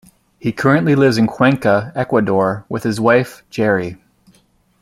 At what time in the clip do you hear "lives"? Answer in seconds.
0.95-1.19